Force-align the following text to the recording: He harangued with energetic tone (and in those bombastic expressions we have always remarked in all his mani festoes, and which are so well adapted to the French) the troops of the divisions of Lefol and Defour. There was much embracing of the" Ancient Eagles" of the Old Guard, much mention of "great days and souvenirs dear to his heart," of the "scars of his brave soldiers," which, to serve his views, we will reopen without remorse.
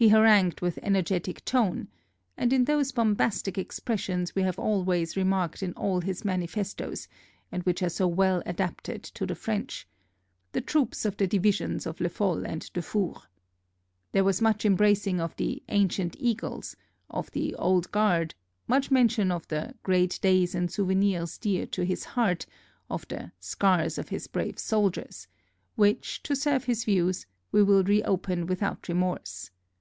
He 0.00 0.10
harangued 0.10 0.60
with 0.60 0.78
energetic 0.80 1.44
tone 1.44 1.88
(and 2.36 2.52
in 2.52 2.66
those 2.66 2.92
bombastic 2.92 3.58
expressions 3.58 4.32
we 4.32 4.42
have 4.42 4.56
always 4.56 5.16
remarked 5.16 5.60
in 5.60 5.72
all 5.72 6.00
his 6.02 6.24
mani 6.24 6.46
festoes, 6.46 7.08
and 7.50 7.64
which 7.64 7.82
are 7.82 7.88
so 7.88 8.06
well 8.06 8.40
adapted 8.46 9.02
to 9.02 9.26
the 9.26 9.34
French) 9.34 9.88
the 10.52 10.60
troops 10.60 11.04
of 11.04 11.16
the 11.16 11.26
divisions 11.26 11.84
of 11.84 11.98
Lefol 11.98 12.46
and 12.46 12.70
Defour. 12.72 13.22
There 14.12 14.22
was 14.22 14.40
much 14.40 14.64
embracing 14.64 15.20
of 15.20 15.34
the" 15.34 15.64
Ancient 15.68 16.14
Eagles" 16.20 16.76
of 17.18 17.28
the 17.32 17.56
Old 17.56 17.90
Guard, 17.90 18.36
much 18.68 18.92
mention 18.92 19.32
of 19.32 19.48
"great 19.82 20.20
days 20.22 20.54
and 20.54 20.70
souvenirs 20.70 21.38
dear 21.38 21.66
to 21.66 21.84
his 21.84 22.04
heart," 22.04 22.46
of 22.88 23.04
the 23.08 23.32
"scars 23.40 23.98
of 23.98 24.10
his 24.10 24.28
brave 24.28 24.60
soldiers," 24.60 25.26
which, 25.74 26.22
to 26.22 26.36
serve 26.36 26.62
his 26.66 26.84
views, 26.84 27.26
we 27.50 27.64
will 27.64 27.82
reopen 27.82 28.46
without 28.46 28.86
remorse. 28.88 29.50